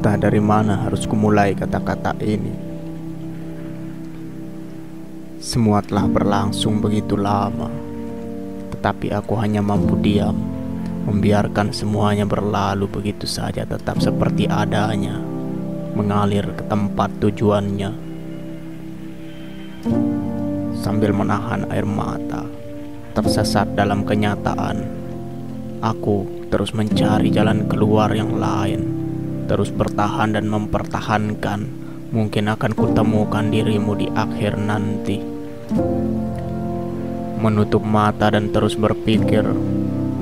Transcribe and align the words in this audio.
Entah 0.00 0.16
dari 0.16 0.40
mana 0.40 0.88
harus 0.88 1.04
kumulai 1.04 1.52
kata-kata 1.52 2.16
ini. 2.24 2.56
Semua 5.44 5.84
telah 5.84 6.08
berlangsung 6.08 6.80
begitu 6.80 7.20
lama, 7.20 7.68
tetapi 8.72 9.12
aku 9.12 9.36
hanya 9.36 9.60
mampu 9.60 10.00
diam, 10.00 10.40
membiarkan 11.04 11.76
semuanya 11.76 12.24
berlalu 12.24 12.88
begitu 12.88 13.28
saja, 13.28 13.68
tetap 13.68 14.00
seperti 14.00 14.48
adanya, 14.48 15.20
mengalir 15.92 16.48
ke 16.48 16.64
tempat 16.64 17.12
tujuannya. 17.20 17.92
Sambil 20.80 21.12
menahan 21.12 21.68
air 21.68 21.84
mata, 21.84 22.48
tersesat 23.12 23.76
dalam 23.76 24.08
kenyataan, 24.08 24.80
aku 25.84 26.48
terus 26.48 26.72
mencari 26.72 27.28
jalan 27.28 27.68
keluar 27.68 28.08
yang 28.16 28.40
lain, 28.40 28.99
terus 29.50 29.74
bertahan 29.74 30.38
dan 30.38 30.46
mempertahankan. 30.46 31.66
Mungkin 32.14 32.46
akan 32.54 32.70
kutemukan 32.70 33.50
dirimu 33.50 33.98
di 33.98 34.06
akhir 34.06 34.54
nanti. 34.54 35.18
Menutup 37.42 37.82
mata 37.82 38.30
dan 38.30 38.54
terus 38.54 38.78
berpikir, 38.78 39.42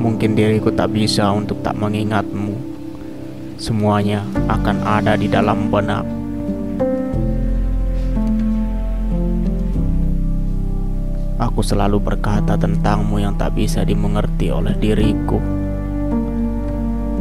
mungkin 0.01 0.33
diriku 0.33 0.73
tak 0.73 0.97
bisa 0.97 1.29
untuk 1.29 1.61
tak 1.61 1.77
mengingatmu. 1.77 2.57
Semuanya 3.61 4.25
akan 4.49 4.77
ada 4.81 5.13
di 5.13 5.29
dalam 5.29 5.69
benak. 5.69 6.09
Aku 11.37 11.61
selalu 11.61 12.01
berkata 12.01 12.57
tentangmu 12.57 13.21
yang 13.21 13.37
tak 13.37 13.53
bisa 13.61 13.85
dimengerti 13.85 14.49
oleh 14.49 14.73
diriku. 14.73 15.68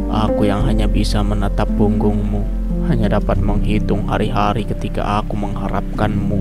Aku 0.08 0.48
yang 0.48 0.64
hanya 0.64 0.88
bisa 0.88 1.20
menatap 1.20 1.68
punggungmu, 1.76 2.40
hanya 2.88 3.20
dapat 3.20 3.36
menghitung 3.44 4.08
hari-hari 4.08 4.64
ketika 4.64 5.20
aku 5.20 5.36
mengharapkanmu 5.36 6.40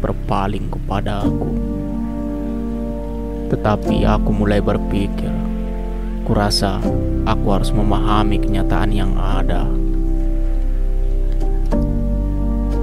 berpaling 0.00 0.64
kepada 0.72 1.20
aku. 1.20 1.52
Tetapi 3.52 4.08
aku 4.08 4.30
mulai 4.32 4.64
berpikir, 4.64 5.28
kurasa 6.24 6.80
aku 7.28 7.46
harus 7.52 7.68
memahami 7.68 8.40
kenyataan 8.40 8.90
yang 8.96 9.12
ada. 9.20 9.68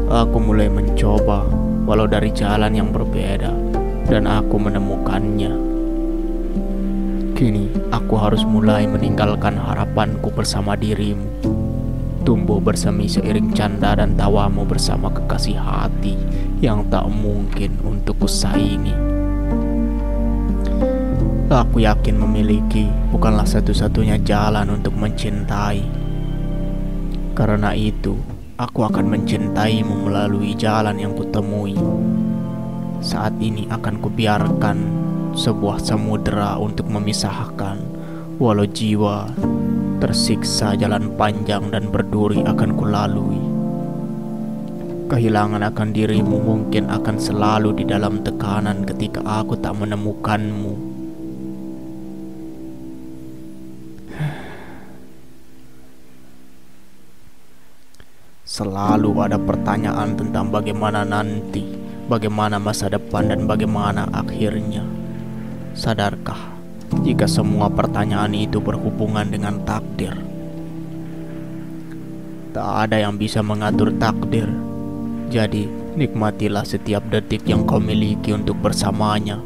Aku 0.07 0.37
mulai 0.37 0.69
mencoba, 0.69 1.41
walau 1.89 2.05
dari 2.05 2.29
jalan 2.31 2.71
yang 2.71 2.93
berbeda, 2.93 3.49
dan 4.05 4.29
aku 4.29 4.61
menemukannya. 4.61 5.76
Kini 7.37 7.69
aku 7.93 8.17
harus 8.17 8.41
mulai 8.41 8.89
meninggalkan 8.89 9.61
harapanku 9.61 10.33
bersama 10.33 10.73
dirimu, 10.73 11.37
tumbuh 12.25 12.57
bersemi 12.57 13.05
seiring 13.05 13.53
canda 13.53 13.93
dan 13.93 14.17
tawamu 14.17 14.65
bersama 14.65 15.13
kekasih 15.13 15.53
hati 15.53 16.17
yang 16.65 16.89
tak 16.89 17.05
mungkin 17.05 17.77
untuk 17.85 18.25
kusaingi. 18.25 18.89
Aku 21.53 21.77
yakin 21.77 22.17
memiliki 22.17 22.89
bukanlah 23.13 23.45
satu-satunya 23.45 24.17
jalan 24.25 24.73
untuk 24.73 24.97
mencintai. 24.97 25.85
Karena 27.37 27.69
itu, 27.77 28.17
aku 28.57 28.81
akan 28.81 29.13
mencintaimu 29.13 30.09
melalui 30.09 30.57
jalan 30.57 30.97
yang 30.97 31.13
kutemui. 31.13 31.77
Saat 32.97 33.37
ini 33.37 33.69
akan 33.69 34.01
kubiarkan 34.01 35.05
sebuah 35.37 35.77
samudera 35.77 36.57
untuk 36.57 36.89
memisahkan, 36.89 37.77
walau 38.41 38.65
jiwa 38.65 39.29
tersiksa 40.01 40.73
jalan 40.73 41.13
panjang 41.13 41.69
dan 41.69 41.93
berduri 41.93 42.41
akan 42.41 42.73
kulalui. 42.73 43.41
Kehilangan 45.07 45.61
akan 45.61 45.89
dirimu 45.93 46.41
mungkin 46.41 46.89
akan 46.89 47.15
selalu 47.21 47.77
di 47.79 47.85
dalam 47.85 48.25
tekanan 48.25 48.81
ketika 48.83 49.21
aku 49.23 49.55
tak 49.61 49.77
menemukanmu. 49.77 50.73
Selalu 58.43 59.11
ada 59.21 59.37
pertanyaan 59.37 60.17
tentang 60.17 60.49
bagaimana 60.49 61.05
nanti, 61.05 61.61
bagaimana 62.09 62.57
masa 62.57 62.89
depan, 62.89 63.29
dan 63.29 63.45
bagaimana 63.45 64.09
akhirnya. 64.09 64.96
Sadarkah 65.77 66.57
jika 67.05 67.29
semua 67.29 67.69
pertanyaan 67.69 68.33
itu 68.33 68.57
berhubungan 68.57 69.29
dengan 69.29 69.61
takdir? 69.61 70.09
Tak 72.49 72.89
ada 72.89 72.97
yang 72.97 73.13
bisa 73.13 73.45
mengatur 73.45 73.93
takdir, 74.01 74.49
jadi 75.29 75.69
nikmatilah 75.93 76.65
setiap 76.65 77.05
detik 77.13 77.45
yang 77.45 77.61
kau 77.69 77.77
miliki 77.77 78.33
untuk 78.33 78.57
bersamanya. 78.57 79.37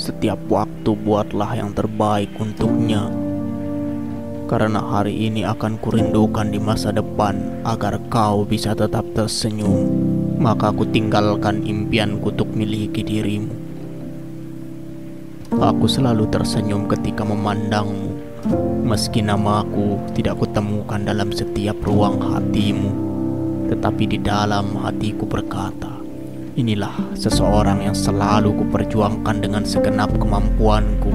Setiap 0.00 0.40
waktu 0.48 0.96
buatlah 0.96 1.60
yang 1.60 1.76
terbaik 1.76 2.32
untuknya 2.40 3.04
karena 4.48 4.80
hari 4.80 5.28
ini 5.28 5.44
akan 5.44 5.76
kurindukan 5.76 6.48
di 6.48 6.56
masa 6.56 6.88
depan 6.88 7.62
agar 7.68 8.00
kau 8.08 8.48
bisa 8.48 8.72
tetap 8.72 9.04
tersenyum. 9.12 10.19
Maka 10.40 10.72
aku 10.72 10.88
tinggalkan 10.88 11.60
impianku 11.68 12.32
untuk 12.32 12.48
miliki 12.56 13.04
dirimu. 13.04 13.52
Aku 15.52 15.84
selalu 15.84 16.32
tersenyum 16.32 16.88
ketika 16.88 17.28
memandangmu, 17.28 18.16
meski 18.88 19.20
namaku 19.20 20.00
tidak 20.16 20.40
kutemukan 20.40 21.04
dalam 21.04 21.28
setiap 21.28 21.76
ruang 21.84 22.16
hatimu. 22.16 22.88
Tetapi 23.68 24.16
di 24.16 24.18
dalam 24.24 24.80
hatiku 24.80 25.28
berkata, 25.28 25.92
inilah 26.56 27.12
seseorang 27.12 27.84
yang 27.84 27.94
selalu 27.94 28.56
kuperjuangkan 28.64 29.44
dengan 29.44 29.68
segenap 29.68 30.08
kemampuanku 30.16 31.12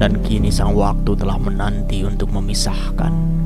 dan 0.00 0.16
kini 0.24 0.48
sang 0.48 0.72
waktu 0.72 1.12
telah 1.12 1.36
menanti 1.36 2.08
untuk 2.08 2.32
memisahkan. 2.32 3.37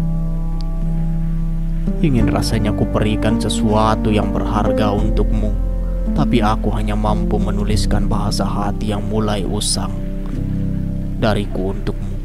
Ingin 2.03 2.31
rasanya 2.31 2.71
ku 2.75 2.87
berikan 2.87 3.43
sesuatu 3.43 4.11
yang 4.11 4.31
berharga 4.31 4.95
untukmu, 4.95 5.51
tapi 6.15 6.39
aku 6.39 6.71
hanya 6.75 6.95
mampu 6.95 7.39
menuliskan 7.39 8.07
bahasa 8.07 8.47
hati 8.47 8.95
yang 8.95 9.03
mulai 9.07 9.43
usang. 9.43 9.91
Dariku 11.19 11.75
untukmu, 11.75 12.17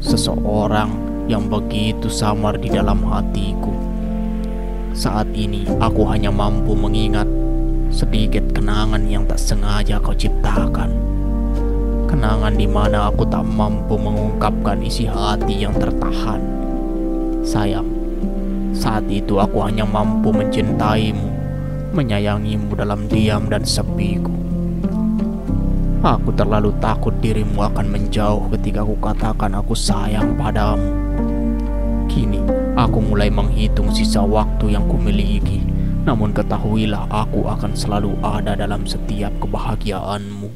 seseorang 0.00 0.92
yang 1.28 1.48
begitu 1.48 2.08
samar 2.08 2.56
di 2.56 2.72
dalam 2.72 3.04
hatiku. 3.04 3.72
Saat 4.96 5.32
ini 5.36 5.68
aku 5.80 6.04
hanya 6.08 6.28
mampu 6.32 6.76
mengingat 6.76 7.28
sedikit 7.88 8.42
kenangan 8.52 9.04
yang 9.08 9.24
tak 9.24 9.40
sengaja 9.40 9.98
kau 9.98 10.14
ciptakan 10.14 11.10
kenangan 12.10 12.58
di 12.58 12.66
mana 12.66 13.06
aku 13.06 13.22
tak 13.30 13.46
mampu 13.46 13.94
mengungkapkan 13.94 14.82
isi 14.82 15.06
hati 15.06 15.62
yang 15.62 15.72
tertahan. 15.78 16.42
Sayang, 17.46 17.86
saat 18.80 19.04
itu 19.12 19.36
aku 19.36 19.60
hanya 19.60 19.84
mampu 19.84 20.32
mencintaimu, 20.32 21.28
menyayangimu 21.92 22.72
dalam 22.72 23.04
diam 23.12 23.44
dan 23.52 23.60
sepiku. 23.60 24.32
Aku 26.00 26.32
terlalu 26.32 26.72
takut 26.80 27.12
dirimu 27.20 27.60
akan 27.60 27.92
menjauh 27.92 28.48
ketika 28.56 28.80
aku 28.80 28.96
katakan 29.04 29.52
aku 29.52 29.76
sayang 29.76 30.32
padamu. 30.40 30.96
Kini, 32.08 32.40
aku 32.72 33.04
mulai 33.04 33.28
menghitung 33.28 33.92
sisa 33.92 34.24
waktu 34.24 34.72
yang 34.72 34.88
kumiliki. 34.88 35.60
Namun 36.08 36.32
ketahuilah 36.32 37.04
aku 37.12 37.44
akan 37.44 37.76
selalu 37.76 38.16
ada 38.24 38.56
dalam 38.56 38.88
setiap 38.88 39.28
kebahagiaanmu 39.44 40.48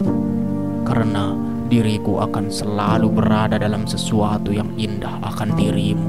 karena 0.89 1.37
diriku 1.69 2.25
akan 2.25 2.49
selalu 2.49 3.13
berada 3.13 3.61
dalam 3.61 3.85
sesuatu 3.85 4.49
yang 4.49 4.73
indah 4.81 5.21
akan 5.21 5.53
dirimu. 5.53 6.09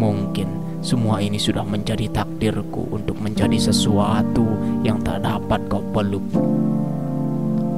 Mungkin 0.00 0.61
semua 0.82 1.22
ini 1.22 1.38
sudah 1.38 1.62
menjadi 1.62 2.10
takdirku 2.10 2.90
untuk 2.90 3.14
menjadi 3.22 3.54
sesuatu 3.70 4.42
yang 4.82 4.98
tak 5.06 5.22
dapat 5.22 5.62
kau 5.70 5.78
peluk. 5.94 6.26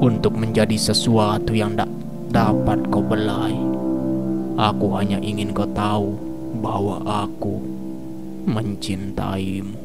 Untuk 0.01 0.33
menjadi 0.33 0.73
sesuatu 0.81 1.53
yang 1.53 1.77
tak 1.77 1.93
dapat 2.33 2.81
kau 2.89 3.05
belai. 3.05 3.53
Aku 4.57 4.97
hanya 4.97 5.21
ingin 5.21 5.53
kau 5.53 5.69
tahu 5.77 6.17
bahwa 6.65 7.05
aku 7.05 7.61
mencintaimu. 8.49 9.84